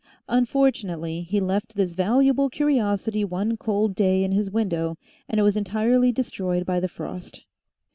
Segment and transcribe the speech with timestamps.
[0.27, 4.97] Unfortunately he left this valuable curiosity one cold day in his window
[5.29, 7.43] and it was entirely destroyed by the frost.